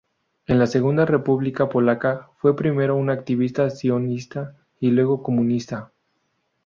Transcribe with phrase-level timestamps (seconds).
[0.47, 5.91] En la Segunda República Polaca, fue primero un activista sionista y, luego, comunista.